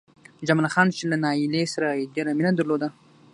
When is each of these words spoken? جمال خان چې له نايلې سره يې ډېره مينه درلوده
جمال 0.47 0.67
خان 0.73 0.87
چې 0.97 1.03
له 1.11 1.17
نايلې 1.23 1.63
سره 1.73 1.87
يې 1.99 2.05
ډېره 2.15 2.31
مينه 2.37 2.51
درلوده 2.55 2.87